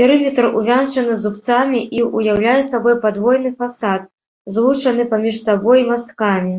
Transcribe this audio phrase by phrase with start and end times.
[0.00, 4.06] Перыметр увянчаны зубцамі і ўяўляе сабой падвойны фасад,
[4.56, 6.54] злучаны паміж сабой масткамі.